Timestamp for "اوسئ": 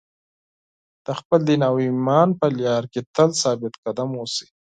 4.21-4.47